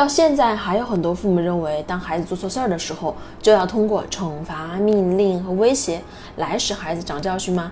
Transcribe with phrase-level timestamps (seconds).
[0.00, 6.00] 到现在，还有很多父母认为，当孩子做错事儿的时候，就要通过惩罚、命令和威胁
[6.36, 7.70] 来使孩子长教训吗？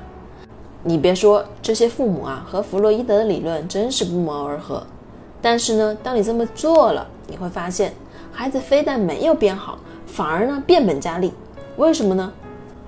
[0.82, 4.86] 你别说，这些父母啊，和弗洛伊德的理论真是不谋而合。
[5.40, 7.94] 但是呢，当你这么做了，你会发现，
[8.30, 11.32] 孩子非但没有变好，反而呢变本加厉。
[11.78, 12.30] 为什么呢？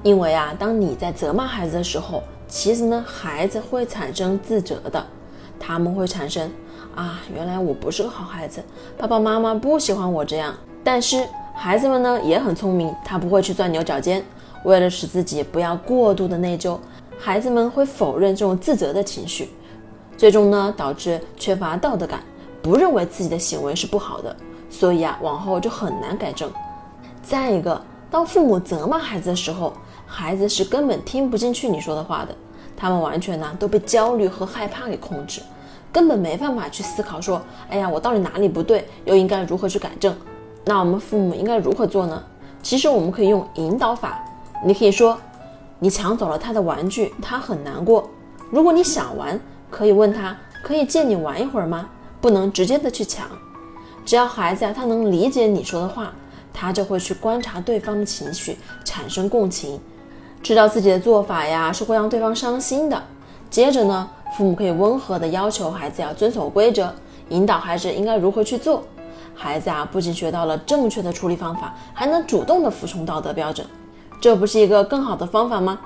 [0.03, 5.03] 因为啊，当你在责骂孩子的时候，其实呢，孩子会产生自责的，
[5.61, 6.51] 他们会产生。
[6.97, 8.61] 啊，原来我不是个好孩子，
[8.99, 10.53] 爸爸妈妈不喜欢我这样。
[10.83, 14.25] 但是孩子们呢也很聪明，他不会去钻牛角尖。
[14.65, 16.77] 为了使自己不要过度的内疚，
[17.19, 19.51] 孩子们会否认这种自责的情绪，
[20.17, 22.21] 最终呢导致缺乏道德感，
[22.61, 24.35] 不认为自己的行为是不好的，
[24.69, 26.51] 所以啊往后就很难改正。
[27.23, 29.73] 再一个，当父母责骂孩子的时候，
[30.07, 32.35] 孩子是根本听不进去你说的话的，
[32.77, 35.41] 他们完全呢都被焦虑和害怕给控制。
[35.93, 40.15] 根本没办法去思考，说，哎呀，我到底哪里不对，又应该如何去改正？
[40.65, 42.23] 那我们父母应该如何做呢？
[42.63, 44.23] 其实我们可以用引导法。
[44.65, 45.19] 你可以说，
[45.79, 48.09] 你抢走了他的玩具，他很难过。
[48.51, 51.89] 如果你想玩，可以问他，可以借你玩一会儿吗？
[52.21, 53.27] 不能直接的去抢。
[54.05, 56.13] 只要孩子啊，他能理解你说的话，
[56.53, 59.81] 他就会去观察对方的情绪，产生共情，
[60.43, 63.03] 知道自己的做法呀是会让对方伤心的。
[63.49, 64.09] 接着呢？
[64.37, 66.93] 父母可以温和的要求孩子要遵守规则，
[67.31, 68.85] 引导孩子应该如何去做。
[69.35, 73.67] 孩子啊，不仅学到了正确的处理方法，还能主动的服从道德标准，
[74.21, 75.81] 这不是一个更好的方法吗？